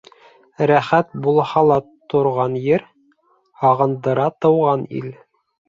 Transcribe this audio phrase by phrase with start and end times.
[0.69, 1.77] Рәхәт булһа ла
[2.15, 2.87] торған ер,
[3.67, 5.17] һағындыра тыуған ил.